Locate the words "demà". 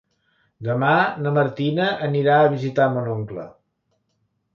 0.67-0.93